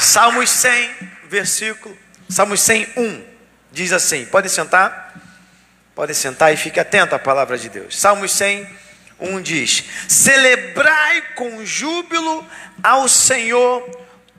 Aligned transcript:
Salmos 0.00 0.50
100, 0.50 0.90
versículo, 1.28 1.96
Salmos 2.28 2.60
101, 2.60 3.24
diz 3.70 3.92
assim: 3.92 4.24
podem 4.26 4.50
sentar? 4.50 5.14
Podem 5.94 6.14
sentar 6.14 6.52
e 6.52 6.56
fique 6.56 6.80
atento 6.80 7.14
à 7.14 7.18
palavra 7.18 7.58
de 7.58 7.68
Deus. 7.68 7.98
Salmos 7.98 8.32
100, 8.32 8.66
1 9.20 9.42
diz: 9.42 9.84
Celebrai 10.08 11.22
com 11.34 11.64
júbilo 11.64 12.46
ao 12.82 13.08
Senhor 13.08 13.88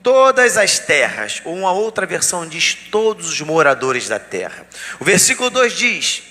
todas 0.02 0.56
as 0.56 0.78
terras. 0.78 1.40
Ou 1.44 1.56
uma 1.56 1.72
outra 1.72 2.04
versão 2.06 2.46
diz: 2.46 2.74
todos 2.90 3.28
os 3.28 3.40
moradores 3.40 4.08
da 4.08 4.18
terra. 4.18 4.66
O 4.98 5.04
versículo 5.04 5.50
2 5.50 5.72
diz: 5.72 6.22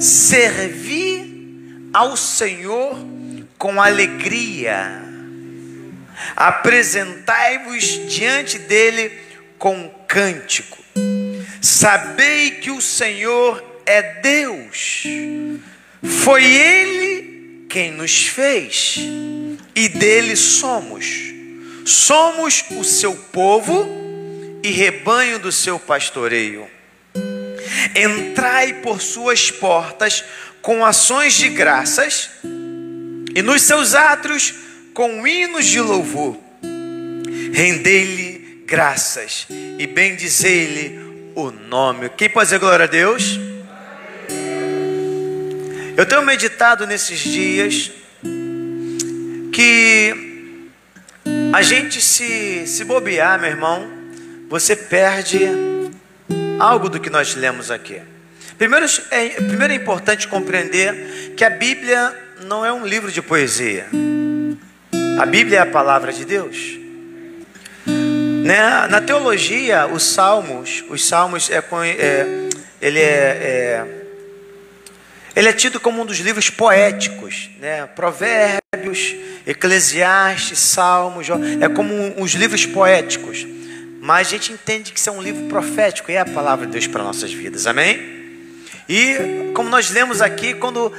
Servi 0.00 1.90
ao 1.92 2.16
Senhor 2.16 2.96
com 3.58 3.82
alegria, 3.82 5.02
apresentai-vos 6.36 8.08
diante 8.08 8.58
dele 8.58 9.12
com 9.58 9.88
cântico. 10.08 10.78
Sabei 11.60 12.52
que 12.52 12.70
o 12.70 12.80
Senhor 12.80 13.62
é 13.84 14.02
Deus, 14.20 15.04
foi 16.02 16.44
Ele 16.44 17.66
quem 17.68 17.92
nos 17.92 18.26
fez 18.26 18.96
e 19.74 19.88
dele 19.88 20.34
somos. 20.36 21.06
Somos 21.84 22.64
o 22.70 22.84
seu 22.84 23.14
povo 23.14 23.88
e 24.62 24.70
rebanho 24.70 25.38
do 25.38 25.52
seu 25.52 25.78
pastoreio. 25.78 26.68
Entrai 27.94 28.74
por 28.74 29.00
suas 29.00 29.50
portas 29.50 30.24
com 30.62 30.84
ações 30.84 31.34
de 31.34 31.48
graças 31.48 32.30
e 33.34 33.42
nos 33.42 33.62
seus 33.62 33.94
átrios 33.94 34.54
com 34.94 35.26
hinos 35.26 35.66
de 35.66 35.80
louvor. 35.80 36.36
Rendei-lhe 37.52 38.64
graças 38.66 39.46
e 39.78 39.86
bendizei-lhe 39.86 41.32
o 41.34 41.50
nome. 41.50 42.08
Quem 42.10 42.28
pode 42.28 42.46
dizer 42.46 42.58
glória 42.58 42.84
a 42.84 42.88
Deus? 42.88 43.38
Eu 45.96 46.06
tenho 46.06 46.22
meditado 46.22 46.86
nesses 46.86 47.18
dias 47.18 47.92
que 49.52 50.70
a 51.52 51.62
gente 51.62 52.00
se, 52.00 52.66
se 52.66 52.84
bobear, 52.84 53.40
meu 53.40 53.50
irmão, 53.50 53.90
você 54.48 54.74
perde 54.74 55.40
algo 56.58 56.88
do 56.88 57.00
que 57.00 57.10
nós 57.10 57.34
lemos 57.34 57.70
aqui. 57.70 58.00
Primeiro 58.56 58.86
é, 59.10 59.28
primeiro 59.30 59.72
é 59.72 59.76
importante 59.76 60.28
compreender 60.28 61.34
que 61.36 61.44
a 61.44 61.50
Bíblia 61.50 62.14
não 62.44 62.64
é 62.64 62.72
um 62.72 62.86
livro 62.86 63.10
de 63.10 63.20
poesia. 63.20 63.86
A 65.18 65.26
Bíblia 65.26 65.58
é 65.58 65.60
a 65.62 65.66
palavra 65.66 66.12
de 66.12 66.24
Deus. 66.24 66.78
Né? 67.86 68.86
Na 68.88 69.00
teologia, 69.00 69.86
os 69.86 70.02
salmos, 70.02 70.84
os 70.88 71.06
salmos 71.06 71.50
é, 71.50 71.58
é 71.58 72.48
ele 72.80 72.98
é, 72.98 73.04
é, 73.04 73.86
ele 75.36 75.48
é 75.48 75.52
tido 75.52 75.78
como 75.78 76.02
um 76.02 76.06
dos 76.06 76.18
livros 76.18 76.50
poéticos, 76.50 77.50
né? 77.60 77.86
Provérbios, 77.94 79.14
Eclesiastes, 79.46 80.58
Salmos, 80.58 81.28
é 81.60 81.68
como 81.68 82.20
os 82.22 82.32
livros 82.32 82.66
poéticos. 82.66 83.46
Mas 84.00 84.28
a 84.28 84.30
gente 84.30 84.52
entende 84.52 84.92
que 84.92 84.98
isso 84.98 85.10
é 85.10 85.12
um 85.12 85.22
livro 85.22 85.46
profético 85.46 86.10
e 86.10 86.14
é 86.14 86.20
a 86.20 86.24
palavra 86.24 86.66
de 86.66 86.72
Deus 86.72 86.86
para 86.86 87.02
nossas 87.02 87.32
vidas, 87.32 87.66
amém? 87.66 88.18
E 88.88 89.52
como 89.54 89.68
nós 89.68 89.90
lemos 89.90 90.22
aqui, 90.22 90.54
quando 90.54 90.92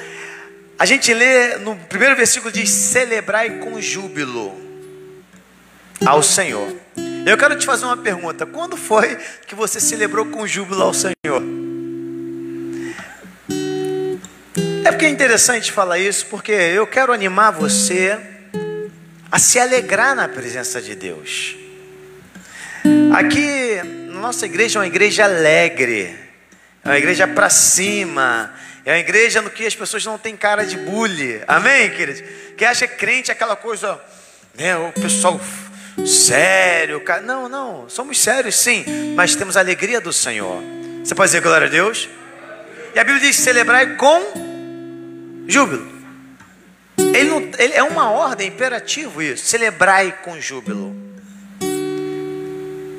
a 0.81 0.85
gente 0.85 1.13
lê 1.13 1.57
no 1.57 1.75
primeiro 1.75 2.15
versículo 2.15 2.51
diz: 2.51 2.67
celebrai 2.71 3.59
com 3.59 3.79
júbilo 3.79 4.51
ao 6.03 6.23
Senhor. 6.23 6.75
Eu 7.23 7.37
quero 7.37 7.55
te 7.55 7.67
fazer 7.67 7.85
uma 7.85 7.97
pergunta: 7.97 8.47
quando 8.47 8.75
foi 8.75 9.15
que 9.45 9.53
você 9.53 9.79
celebrou 9.79 10.25
com 10.25 10.47
júbilo 10.47 10.81
ao 10.81 10.91
Senhor? 10.91 11.43
É 14.83 14.91
porque 14.91 15.05
é 15.05 15.09
interessante 15.09 15.71
falar 15.71 15.99
isso, 15.99 16.25
porque 16.25 16.51
eu 16.51 16.87
quero 16.87 17.13
animar 17.13 17.51
você 17.51 18.17
a 19.31 19.37
se 19.37 19.59
alegrar 19.59 20.15
na 20.15 20.27
presença 20.27 20.81
de 20.81 20.95
Deus. 20.95 21.55
Aqui, 23.13 23.83
nossa 24.09 24.47
igreja, 24.47 24.79
é 24.79 24.81
uma 24.81 24.87
igreja 24.87 25.25
alegre, 25.25 26.17
é 26.83 26.89
uma 26.89 26.97
igreja 26.97 27.27
para 27.27 27.49
cima, 27.49 28.53
é 28.83 28.91
uma 28.91 28.99
igreja 28.99 29.41
no 29.41 29.49
que 29.49 29.65
as 29.65 29.75
pessoas 29.75 30.03
não 30.05 30.17
têm 30.17 30.35
cara 30.35 30.65
de 30.65 30.77
bullying, 30.77 31.41
amém, 31.47 31.91
queridos? 31.91 32.23
Que 32.57 32.65
acha 32.65 32.87
crente 32.87 33.29
é 33.29 33.33
aquela 33.33 33.55
coisa, 33.55 33.99
né, 34.55 34.75
o 34.75 34.91
pessoal 34.93 35.39
sério. 36.05 37.01
Não, 37.23 37.47
não, 37.47 37.89
somos 37.89 38.19
sérios 38.19 38.55
sim, 38.55 39.13
mas 39.15 39.35
temos 39.35 39.55
a 39.55 39.59
alegria 39.59 40.01
do 40.01 40.11
Senhor. 40.11 40.61
Você 41.03 41.13
pode 41.13 41.29
dizer 41.29 41.41
glória 41.41 41.67
a 41.67 41.69
Deus? 41.69 42.09
E 42.95 42.99
a 42.99 43.03
Bíblia 43.03 43.27
diz: 43.27 43.37
celebrar 43.37 43.97
com 43.97 45.45
júbilo. 45.47 45.91
Ele, 46.97 47.29
não, 47.29 47.51
ele 47.57 47.73
é 47.73 47.83
uma 47.83 48.09
ordem, 48.11 48.47
imperativo 48.47 49.21
isso. 49.21 49.45
Celebrai 49.45 50.15
com 50.23 50.39
júbilo. 50.39 50.95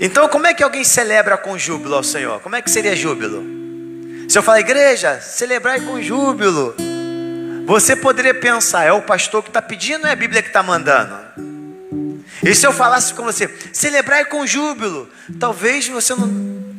Então, 0.01 0.29
como 0.29 0.47
é 0.47 0.55
que 0.55 0.63
alguém 0.63 0.83
celebra 0.83 1.37
com 1.37 1.57
júbilo 1.57 1.95
ao 1.95 2.03
Senhor? 2.03 2.41
Como 2.41 2.57
é 2.57 2.63
que 2.63 2.71
seria 2.71 2.97
júbilo? 2.97 3.52
Se 4.33 4.39
eu 4.39 4.43
falar, 4.43 4.61
igreja, 4.61 5.21
celebrai 5.21 5.79
com 5.83 6.01
júbilo, 6.01 6.75
você 7.67 7.95
poderia 7.95 8.33
pensar, 8.33 8.83
é 8.83 8.91
o 8.91 9.03
pastor 9.03 9.43
que 9.43 9.51
está 9.51 9.61
pedindo 9.61 10.05
ou 10.05 10.09
é 10.09 10.13
a 10.13 10.17
Bíblia 10.17 10.41
que 10.41 10.49
está 10.49 10.63
mandando? 10.63 11.15
E 12.43 12.55
se 12.55 12.67
eu 12.67 12.73
falasse 12.73 13.13
com 13.13 13.25
você, 13.25 13.47
celebrai 13.75 14.25
com 14.25 14.47
júbilo, 14.47 15.07
talvez 15.39 15.87
você 15.87 16.15
não 16.15 16.33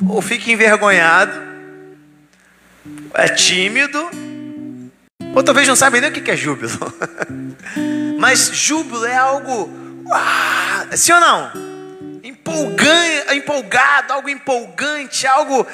ou 0.09 0.19
fique 0.19 0.51
envergonhado, 0.51 1.39
é 3.13 3.27
tímido, 3.27 3.99
ou 5.35 5.43
talvez 5.43 5.67
não 5.67 5.75
saiba 5.75 6.01
nem 6.01 6.09
o 6.09 6.11
que 6.11 6.31
é 6.31 6.35
júbilo. 6.35 6.71
Mas 8.17 8.49
júbilo 8.51 9.05
é 9.05 9.15
algo, 9.15 9.69
uau, 10.07 10.97
sim 10.97 11.11
ou 11.11 11.19
não? 11.19 11.51
Empolgante, 12.23 13.35
empolgado, 13.35 14.11
algo 14.11 14.27
empolgante, 14.27 15.27
algo 15.27 15.67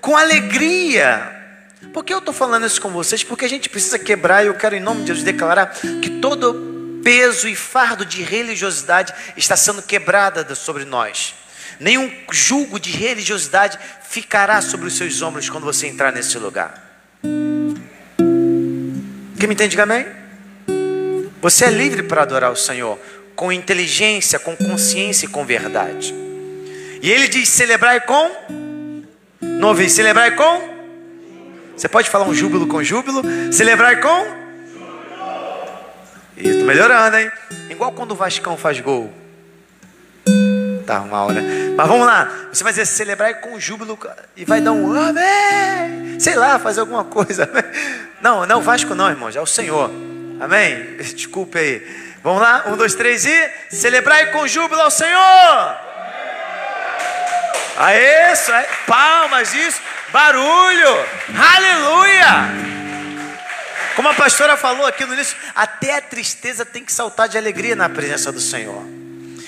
com 0.00 0.16
alegria. 0.16 1.36
Por 1.92 2.04
que 2.04 2.12
eu 2.12 2.18
estou 2.18 2.34
falando 2.34 2.66
isso 2.66 2.80
com 2.80 2.90
vocês? 2.90 3.22
Porque 3.24 3.44
a 3.44 3.48
gente 3.48 3.68
precisa 3.68 3.98
quebrar, 3.98 4.44
e 4.44 4.48
eu 4.48 4.54
quero 4.54 4.76
em 4.76 4.80
nome 4.80 5.00
de 5.00 5.06
Deus 5.06 5.22
declarar 5.22 5.74
que 6.02 6.10
todo 6.20 7.00
peso 7.02 7.48
e 7.48 7.56
fardo 7.56 8.04
de 8.04 8.22
religiosidade 8.22 9.12
está 9.36 9.56
sendo 9.56 9.82
quebrada 9.82 10.54
sobre 10.54 10.84
nós. 10.84 11.34
Nenhum 11.78 12.12
jugo 12.30 12.78
de 12.78 12.90
religiosidade 12.90 13.78
ficará 14.08 14.60
sobre 14.60 14.86
os 14.86 14.96
seus 14.96 15.22
ombros 15.22 15.48
quando 15.48 15.64
você 15.64 15.86
entrar 15.86 16.12
nesse 16.12 16.38
lugar. 16.38 16.90
Quem 19.38 19.48
me 19.48 19.54
entende, 19.54 19.80
amém? 19.80 20.06
Você 21.40 21.64
é 21.64 21.70
livre 21.70 22.02
para 22.02 22.22
adorar 22.22 22.52
o 22.52 22.56
Senhor 22.56 22.98
com 23.34 23.50
inteligência, 23.50 24.38
com 24.38 24.54
consciência 24.54 25.24
e 25.24 25.28
com 25.28 25.46
verdade. 25.46 26.14
E 27.00 27.10
ele 27.10 27.26
diz: 27.28 27.48
celebrai 27.48 28.00
com. 28.02 28.69
Não 29.40 29.68
ouvi, 29.68 29.88
celebrai 29.88 30.34
com. 30.34 30.80
Você 31.76 31.88
pode 31.88 32.10
falar 32.10 32.26
um 32.26 32.34
júbilo 32.34 32.66
com 32.66 32.82
júbilo? 32.82 33.22
Celebrai 33.52 34.00
com 34.00 34.40
isso, 36.40 36.64
melhorando, 36.64 37.18
hein? 37.18 37.30
Igual 37.68 37.92
quando 37.92 38.12
o 38.12 38.14
Vascão 38.14 38.56
faz 38.56 38.80
gol. 38.80 39.12
Tá 40.86 41.00
mal, 41.00 41.30
né? 41.30 41.42
Mas 41.76 41.86
vamos 41.86 42.06
lá. 42.06 42.48
Você 42.52 42.64
vai 42.64 42.72
dizer 42.72 42.86
celebrar 42.86 43.40
com 43.40 43.60
júbilo 43.60 43.98
e 44.36 44.44
vai 44.44 44.60
dar 44.60 44.72
um 44.72 44.92
amém. 44.92 46.18
Sei 46.18 46.34
lá, 46.34 46.58
fazer 46.58 46.80
alguma 46.80 47.04
coisa. 47.04 47.48
Não, 48.20 48.44
não 48.44 48.56
é 48.56 48.58
o 48.58 48.62
Vasco 48.62 48.94
não, 48.94 49.08
irmãos, 49.08 49.34
é 49.34 49.40
o 49.40 49.46
Senhor. 49.46 49.90
Amém? 50.38 50.96
Desculpe 50.98 51.58
aí. 51.58 51.86
Vamos 52.22 52.42
lá, 52.42 52.64
um, 52.66 52.76
dois, 52.76 52.94
três 52.94 53.24
e 53.24 53.50
celebrar 53.70 54.30
com 54.30 54.46
júbilo 54.46 54.80
ao 54.80 54.90
Senhor. 54.90 55.89
A 57.76 57.94
isso, 58.32 58.50
palmas, 58.86 59.54
isso, 59.54 59.80
barulho, 60.12 61.06
aleluia. 61.28 62.70
Como 63.96 64.08
a 64.08 64.14
pastora 64.14 64.56
falou 64.56 64.86
aqui 64.86 65.04
no 65.04 65.14
início, 65.14 65.36
até 65.54 65.96
a 65.96 66.00
tristeza 66.00 66.64
tem 66.64 66.84
que 66.84 66.92
saltar 66.92 67.28
de 67.28 67.36
alegria 67.36 67.76
na 67.76 67.88
presença 67.88 68.30
do 68.30 68.40
Senhor. 68.40 68.82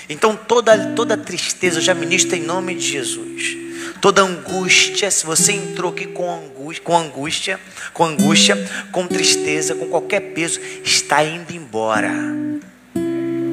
Então 0.09 0.35
toda, 0.35 0.93
toda 0.93 1.17
tristeza, 1.17 1.79
eu 1.79 1.81
já 1.81 1.93
ministro 1.93 2.35
em 2.35 2.41
nome 2.41 2.75
de 2.75 2.87
Jesus. 2.87 3.57
Toda 4.01 4.21
angústia, 4.21 5.09
se 5.09 5.25
você 5.25 5.53
entrou 5.53 5.91
aqui 5.91 6.07
com 6.07 6.29
angústia, 6.29 6.83
com 6.83 6.97
angústia, 6.97 7.59
com 7.93 8.05
angústia, 8.05 8.57
com 8.91 9.07
tristeza, 9.07 9.75
com 9.75 9.87
qualquer 9.87 10.19
peso, 10.19 10.59
está 10.83 11.23
indo 11.23 11.53
embora. 11.53 12.11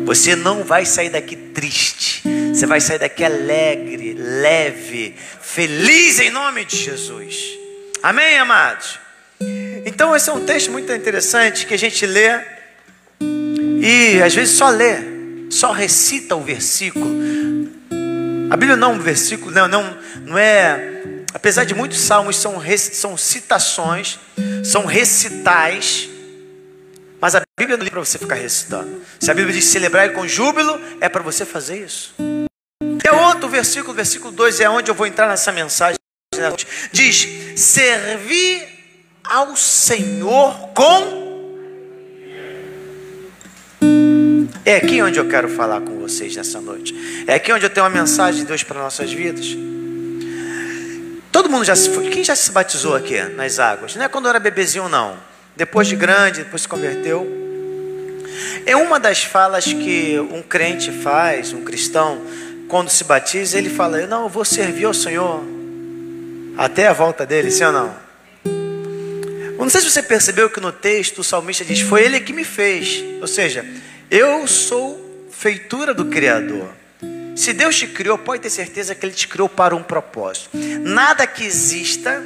Você 0.05 0.35
não 0.35 0.65
vai 0.65 0.85
sair 0.85 1.09
daqui 1.09 1.37
triste. 1.37 2.23
Você 2.53 2.67
vai 2.67 2.81
sair 2.81 2.99
daqui 2.99 3.25
alegre, 3.25 4.10
leve, 4.31 5.17
feliz 5.41 6.21
em 6.21 6.31
nome 6.31 6.65
de 6.65 6.77
Jesus. 6.77 7.59
Amém, 8.03 8.39
amados? 8.39 8.99
Então, 9.85 10.15
esse 10.15 10.31
é 10.31 10.33
um 10.33 10.45
texto 10.45 10.71
muito 10.71 10.93
interessante 10.93 11.67
que 11.67 11.75
a 11.75 11.79
gente 11.79 12.07
lê 12.07 12.41
e 13.83 14.23
às 14.23 14.35
vezes 14.35 14.57
só 14.57 14.69
lê, 14.69 14.97
só 15.51 15.73
recita 15.73 16.37
o 16.37 16.43
versículo, 16.43 17.19
A 18.51 18.57
Bíblia 18.57 18.77
não 18.77 18.93
é 18.93 18.95
um 18.95 18.99
versículo, 18.99 19.51
não, 19.51 19.67
não, 19.67 19.99
não 20.27 20.39
é. 20.39 21.01
Apesar 21.33 21.65
de 21.65 21.75
muitos 21.75 21.99
salmos 22.01 22.37
são, 22.37 22.61
são 22.77 23.17
citações, 23.17 24.19
são 24.65 24.85
recitais, 24.85 26.09
mas 27.21 27.35
a 27.35 27.43
Bíblia 27.59 27.77
não 27.77 27.87
é 27.87 27.91
para 27.91 28.01
você 28.01 28.19
ficar 28.19 28.35
recitando. 28.35 29.03
Se 29.19 29.31
a 29.31 29.35
Bíblia 29.35 29.55
diz 29.55 29.65
celebrar 29.67 30.13
com 30.13 30.27
júbilo, 30.27 30.81
é 31.01 31.09
para 31.09 31.23
você 31.23 31.45
fazer 31.45 31.85
isso. 31.85 32.15
É 33.11 33.13
outro 33.13 33.49
versículo, 33.49 33.93
versículo 33.93 34.31
2 34.31 34.61
é 34.61 34.71
onde 34.71 34.89
eu 34.89 34.95
vou 34.95 35.05
entrar 35.05 35.27
nessa 35.27 35.51
mensagem. 35.51 35.97
Diz: 36.93 37.27
servir 37.57 38.69
ao 39.25 39.57
Senhor 39.57 40.69
com. 40.69 41.21
É 44.65 44.77
aqui 44.77 45.03
onde 45.03 45.19
eu 45.19 45.29
quero 45.29 45.49
falar 45.49 45.81
com 45.81 45.99
vocês 45.99 46.37
nessa 46.37 46.61
noite. 46.61 46.95
É 47.27 47.35
aqui 47.35 47.53
onde 47.53 47.67
eu 47.67 47.71
tenho 47.71 47.85
uma 47.85 47.91
mensagem 47.91 48.43
de 48.43 48.47
Deus 48.47 48.63
para 48.63 48.81
nossas 48.81 49.13
vidas. 49.13 49.57
Todo 51.33 51.51
mundo 51.51 51.65
já 51.65 51.75
se 51.75 51.91
foi. 51.91 52.11
Quem 52.11 52.23
já 52.23 52.37
se 52.37 52.53
batizou 52.53 52.95
aqui 52.95 53.21
nas 53.21 53.59
águas? 53.59 53.97
Não 53.97 54.05
é 54.05 54.09
quando 54.09 54.29
era 54.29 54.39
bebezinho, 54.39 54.89
não. 54.89 55.17
Depois 55.57 55.89
de 55.89 55.97
grande, 55.97 56.45
depois 56.45 56.63
se 56.63 56.69
converteu. 56.69 57.27
É 58.65 58.77
uma 58.77 59.01
das 59.01 59.25
falas 59.25 59.65
que 59.65 60.17
um 60.31 60.43
crente 60.43 60.93
faz, 60.93 61.53
um 61.53 61.65
cristão, 61.65 62.23
quando 62.71 62.89
se 62.89 63.05
batiza, 63.05 63.59
ele 63.59 63.69
fala: 63.69 64.07
Não, 64.07 64.23
eu 64.23 64.29
vou 64.29 64.45
servir 64.45 64.85
ao 64.85 64.95
Senhor 64.95 65.43
até 66.57 66.87
a 66.87 66.93
volta 66.93 67.27
dele, 67.27 67.51
sim 67.51 67.65
ou 67.65 67.73
não? 67.73 67.97
Eu 68.45 69.59
não 69.59 69.69
sei 69.69 69.83
se 69.83 69.91
você 69.91 70.03
percebeu 70.03 70.49
que 70.49 70.61
no 70.61 70.73
texto 70.73 71.19
o 71.19 71.25
salmista 71.25 71.65
diz: 71.65 71.81
Foi 71.81 72.03
ele 72.03 72.21
que 72.21 72.33
me 72.33 72.45
fez. 72.45 73.05
Ou 73.21 73.27
seja, 73.27 73.67
eu 74.11 74.47
sou 74.47 75.29
feitura 75.31 75.93
do 75.93 76.07
Criador. 76.07 76.71
Se 77.37 77.53
Deus 77.53 77.77
te 77.77 77.87
criou, 77.87 78.17
pode 78.17 78.43
ter 78.43 78.51
certeza 78.51 78.95
que 78.95 79.05
Ele 79.05 79.15
te 79.15 79.27
criou 79.27 79.49
para 79.49 79.75
um 79.75 79.83
propósito. 79.83 80.51
Nada 80.81 81.27
que 81.27 81.43
exista, 81.43 82.23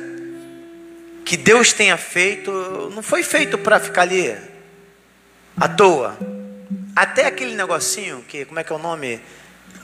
que 1.24 1.36
Deus 1.36 1.72
tenha 1.72 1.96
feito, 1.96 2.50
não 2.94 3.02
foi 3.02 3.22
feito 3.22 3.56
para 3.56 3.78
ficar 3.78 4.02
ali 4.02 4.36
à 5.56 5.68
toa. 5.68 6.18
Até 6.96 7.26
aquele 7.26 7.54
negocinho, 7.54 8.24
que 8.26 8.44
como 8.44 8.58
é 8.58 8.64
que 8.64 8.72
é 8.72 8.76
o 8.76 8.78
nome? 8.78 9.20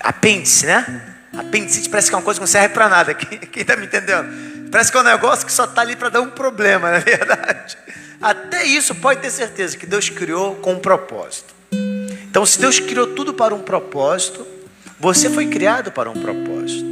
Apêndice, 0.01 0.67
né? 0.67 1.03
Apêndice 1.37 1.89
parece 1.89 2.09
que 2.09 2.15
é 2.15 2.19
uma 2.19 2.25
coisa 2.25 2.39
que 2.39 2.43
não 2.43 2.47
serve 2.47 2.71
para 2.71 2.89
nada. 2.89 3.15
Quem 3.15 3.63
está 3.63 3.77
me 3.77 3.87
entendendo? 3.87 4.71
Parece 4.71 4.91
que 4.91 4.99
é 4.99 5.01
um 5.01 5.05
negócio 5.05 5.47
que 5.47 5.53
só 5.53 5.65
está 5.65 5.83
ali 5.83 5.97
para 5.97 6.09
dar 6.09 6.21
um 6.21 6.31
problema, 6.31 6.91
na 6.91 6.97
é 6.97 7.01
verdade. 7.01 7.77
Até 8.21 8.65
isso 8.65 8.95
pode 8.95 9.21
ter 9.21 9.31
certeza 9.31 9.77
que 9.77 9.87
Deus 9.87 10.09
criou 10.09 10.57
com 10.57 10.75
um 10.75 10.79
propósito. 10.79 11.55
Então, 12.31 12.45
se 12.47 12.61
Deus 12.61 12.79
criou 12.79 13.09
tudo 13.09 13.35
para 13.35 13.55
um 13.55 13.61
propósito, 13.61 14.47
você 14.99 15.31
foi 15.31 15.47
criado 15.47 15.91
para 15.91 16.11
um 16.11 16.15
propósito. 16.15 16.85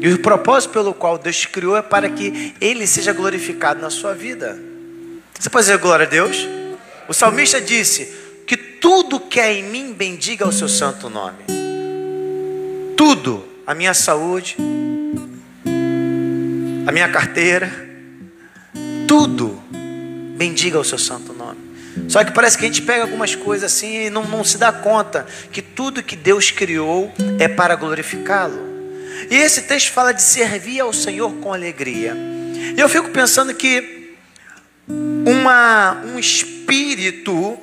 E 0.00 0.08
o 0.08 0.18
propósito 0.20 0.72
pelo 0.72 0.94
qual 0.94 1.18
Deus 1.18 1.36
te 1.36 1.48
criou 1.48 1.76
é 1.76 1.82
para 1.82 2.08
que 2.08 2.54
Ele 2.60 2.86
seja 2.86 3.12
glorificado 3.12 3.80
na 3.80 3.90
sua 3.90 4.14
vida. 4.14 4.58
Você 5.38 5.50
pode 5.50 5.66
dizer 5.66 5.78
glória 5.78 6.06
a 6.06 6.08
Deus? 6.08 6.48
O 7.06 7.12
salmista 7.12 7.60
disse: 7.60 8.06
Que 8.46 8.56
tudo 8.56 9.20
que 9.20 9.38
é 9.38 9.52
em 9.52 9.64
mim 9.64 9.92
bendiga 9.92 10.48
o 10.48 10.52
seu 10.52 10.68
santo 10.68 11.10
nome 11.10 11.59
tudo, 13.00 13.42
a 13.66 13.74
minha 13.74 13.94
saúde, 13.94 14.58
a 16.86 16.92
minha 16.92 17.08
carteira, 17.08 17.72
tudo, 19.08 19.58
bendiga 20.36 20.78
o 20.78 20.84
seu 20.84 20.98
santo 20.98 21.32
nome. 21.32 21.58
Só 22.08 22.22
que 22.22 22.30
parece 22.30 22.58
que 22.58 22.64
a 22.66 22.68
gente 22.68 22.82
pega 22.82 23.04
algumas 23.04 23.34
coisas 23.34 23.72
assim 23.72 24.04
e 24.04 24.10
não, 24.10 24.28
não 24.28 24.44
se 24.44 24.58
dá 24.58 24.70
conta 24.70 25.26
que 25.50 25.62
tudo 25.62 26.02
que 26.02 26.14
Deus 26.14 26.50
criou 26.50 27.10
é 27.38 27.48
para 27.48 27.74
glorificá-lo. 27.74 28.60
E 29.30 29.34
esse 29.34 29.62
texto 29.62 29.92
fala 29.92 30.12
de 30.12 30.20
servir 30.20 30.80
ao 30.80 30.92
Senhor 30.92 31.32
com 31.36 31.54
alegria. 31.54 32.14
E 32.76 32.78
eu 32.78 32.88
fico 32.90 33.08
pensando 33.08 33.54
que 33.54 34.14
uma, 34.86 36.02
um 36.04 36.18
espírito 36.18 37.58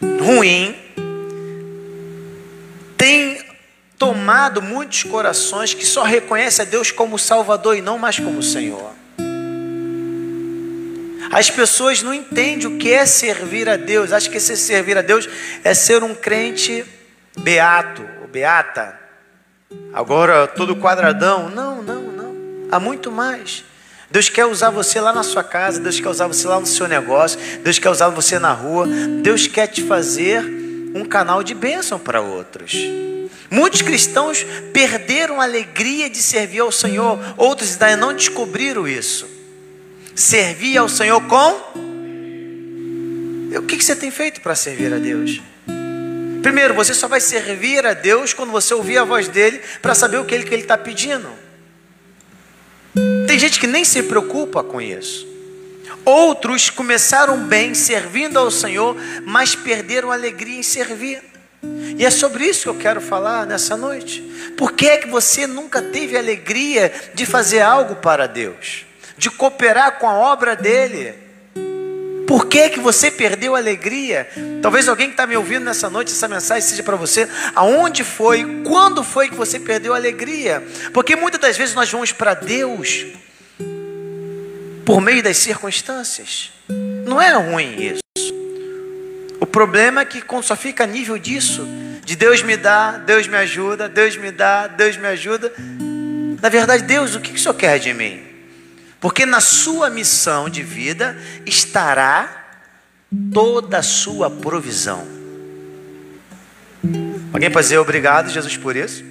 ruim 0.00 0.83
tomado 4.04 4.60
muitos 4.60 5.02
corações 5.02 5.72
que 5.72 5.86
só 5.86 6.02
reconhecem 6.02 6.62
a 6.62 6.68
Deus 6.68 6.90
como 6.90 7.18
Salvador 7.18 7.74
e 7.74 7.80
não 7.80 7.98
mais 7.98 8.18
como 8.18 8.42
Senhor. 8.42 8.92
As 11.32 11.50
pessoas 11.50 12.02
não 12.02 12.12
entendem 12.12 12.66
o 12.66 12.76
que 12.76 12.92
é 12.92 13.06
servir 13.06 13.66
a 13.66 13.76
Deus, 13.76 14.12
acham 14.12 14.30
que 14.30 14.36
esse 14.36 14.58
servir 14.58 14.98
a 14.98 15.02
Deus 15.02 15.26
é 15.64 15.72
ser 15.72 16.02
um 16.02 16.14
crente 16.14 16.84
beato 17.38 18.06
ou 18.20 18.28
beata. 18.28 18.94
Agora 19.90 20.46
todo 20.46 20.76
quadradão. 20.76 21.48
Não, 21.48 21.82
não, 21.82 22.02
não. 22.02 22.36
Há 22.70 22.78
muito 22.78 23.10
mais. 23.10 23.64
Deus 24.10 24.28
quer 24.28 24.44
usar 24.44 24.68
você 24.68 25.00
lá 25.00 25.14
na 25.14 25.22
sua 25.22 25.42
casa, 25.42 25.80
Deus 25.80 25.98
quer 25.98 26.08
usar 26.08 26.26
você 26.26 26.46
lá 26.46 26.60
no 26.60 26.66
seu 26.66 26.86
negócio, 26.86 27.40
Deus 27.64 27.78
quer 27.78 27.88
usar 27.88 28.10
você 28.10 28.38
na 28.38 28.52
rua, 28.52 28.86
Deus 29.22 29.46
quer 29.46 29.66
te 29.66 29.82
fazer 29.82 30.44
um 30.94 31.06
canal 31.06 31.42
de 31.42 31.54
bênção 31.54 31.98
para 31.98 32.20
outros. 32.20 32.76
Muitos 33.54 33.82
cristãos 33.82 34.44
perderam 34.72 35.40
a 35.40 35.44
alegria 35.44 36.10
de 36.10 36.18
servir 36.18 36.58
ao 36.58 36.72
Senhor, 36.72 37.20
outros 37.36 37.80
ainda 37.80 37.96
não 37.96 38.12
descobriram 38.12 38.88
isso. 38.88 39.28
Servir 40.12 40.76
ao 40.76 40.88
Senhor 40.88 41.20
com. 41.20 41.84
O 43.56 43.62
que 43.62 43.80
você 43.80 43.94
tem 43.94 44.10
feito 44.10 44.40
para 44.40 44.56
servir 44.56 44.92
a 44.92 44.98
Deus? 44.98 45.40
Primeiro, 46.42 46.74
você 46.74 46.92
só 46.92 47.06
vai 47.06 47.20
servir 47.20 47.86
a 47.86 47.94
Deus 47.94 48.32
quando 48.32 48.50
você 48.50 48.74
ouvir 48.74 48.98
a 48.98 49.04
voz 49.04 49.28
dele 49.28 49.60
para 49.80 49.94
saber 49.94 50.16
o 50.16 50.24
que 50.24 50.34
ele 50.34 50.52
está 50.56 50.76
pedindo. 50.76 51.28
Tem 53.28 53.38
gente 53.38 53.60
que 53.60 53.68
nem 53.68 53.84
se 53.84 54.02
preocupa 54.02 54.64
com 54.64 54.80
isso. 54.82 55.28
Outros 56.04 56.70
começaram 56.70 57.38
bem 57.44 57.72
servindo 57.72 58.36
ao 58.36 58.50
Senhor, 58.50 58.96
mas 59.24 59.54
perderam 59.54 60.10
a 60.10 60.14
alegria 60.14 60.58
em 60.58 60.62
servir. 60.64 61.33
E 61.96 62.04
é 62.04 62.10
sobre 62.10 62.44
isso 62.44 62.62
que 62.62 62.68
eu 62.68 62.74
quero 62.74 63.00
falar 63.00 63.46
nessa 63.46 63.76
noite. 63.76 64.20
Por 64.56 64.72
que 64.72 64.88
é 64.88 64.98
que 64.98 65.08
você 65.08 65.46
nunca 65.46 65.80
teve 65.80 66.16
alegria 66.16 66.92
de 67.14 67.24
fazer 67.24 67.60
algo 67.60 67.96
para 67.96 68.26
Deus? 68.26 68.84
De 69.16 69.30
cooperar 69.30 69.98
com 69.98 70.08
a 70.08 70.14
obra 70.14 70.56
dele? 70.56 71.14
Por 72.26 72.46
que, 72.46 72.70
que 72.70 72.80
você 72.80 73.10
perdeu 73.10 73.54
a 73.54 73.58
alegria? 73.58 74.28
Talvez 74.62 74.88
alguém 74.88 75.08
que 75.08 75.12
está 75.12 75.26
me 75.26 75.36
ouvindo 75.36 75.64
nessa 75.64 75.90
noite, 75.90 76.10
essa 76.10 76.26
mensagem 76.26 76.68
seja 76.68 76.82
para 76.82 76.96
você. 76.96 77.28
Aonde 77.54 78.02
foi, 78.02 78.62
quando 78.64 79.04
foi 79.04 79.28
que 79.28 79.34
você 79.34 79.58
perdeu 79.58 79.92
a 79.92 79.96
alegria? 79.96 80.66
Porque 80.92 81.14
muitas 81.14 81.40
das 81.40 81.56
vezes 81.56 81.74
nós 81.74 81.90
vamos 81.90 82.12
para 82.12 82.34
Deus 82.34 83.06
por 84.84 85.00
meio 85.00 85.22
das 85.22 85.36
circunstâncias. 85.36 86.50
Não 87.06 87.20
é 87.20 87.32
ruim 87.34 87.76
isso. 87.80 88.03
Problema 89.54 90.00
é 90.00 90.04
que 90.04 90.20
só 90.42 90.56
fica 90.56 90.82
a 90.82 90.86
nível 90.86 91.16
disso, 91.16 91.64
de 92.04 92.16
Deus 92.16 92.42
me 92.42 92.56
dá, 92.56 92.98
Deus 92.98 93.28
me 93.28 93.36
ajuda, 93.36 93.88
Deus 93.88 94.16
me 94.16 94.32
dá, 94.32 94.66
Deus 94.66 94.96
me 94.96 95.06
ajuda. 95.06 95.52
Na 96.42 96.48
verdade, 96.48 96.82
Deus, 96.82 97.14
o 97.14 97.20
que 97.20 97.30
o 97.30 97.38
Senhor 97.38 97.54
quer 97.54 97.78
de 97.78 97.94
mim? 97.94 98.20
Porque 98.98 99.24
na 99.24 99.40
sua 99.40 99.88
missão 99.90 100.50
de 100.50 100.60
vida 100.60 101.16
estará 101.46 102.46
toda 103.32 103.78
a 103.78 103.82
sua 103.84 104.28
provisão. 104.28 105.06
Alguém 107.32 107.48
pode 107.48 107.66
dizer 107.66 107.78
obrigado, 107.78 108.30
Jesus, 108.30 108.56
por 108.56 108.74
isso? 108.74 109.04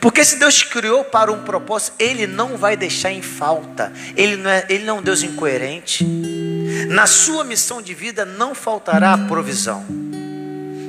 Porque 0.00 0.24
se 0.24 0.34
Deus 0.36 0.64
criou 0.64 1.04
para 1.04 1.30
um 1.30 1.44
propósito, 1.44 1.94
Ele 2.00 2.26
não 2.26 2.56
vai 2.56 2.76
deixar 2.76 3.12
em 3.12 3.22
falta. 3.22 3.92
Ele 4.16 4.34
não 4.34 4.50
é, 4.50 4.66
ele 4.68 4.82
não 4.84 4.96
é 4.96 4.98
um 4.98 5.02
Deus 5.02 5.22
incoerente. 5.22 6.04
Na 6.88 7.06
sua 7.06 7.44
missão 7.44 7.80
de 7.80 7.94
vida 7.94 8.24
não 8.24 8.54
faltará 8.54 9.16
provisão, 9.16 9.84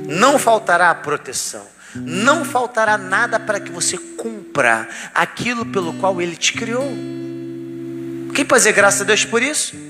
não 0.08 0.38
faltará 0.38 0.94
proteção, 0.94 1.66
não 1.94 2.44
faltará 2.44 2.98
nada 2.98 3.40
para 3.40 3.60
que 3.60 3.70
você 3.70 3.96
cumpra 3.96 4.88
aquilo 5.14 5.66
pelo 5.66 5.94
qual 5.94 6.20
Ele 6.20 6.36
te 6.36 6.52
criou. 6.52 6.88
Quem 8.34 8.44
pode 8.44 8.60
dizer 8.60 8.72
graças 8.72 9.00
a 9.00 9.04
Deus 9.04 9.24
por 9.24 9.42
isso? 9.42 9.87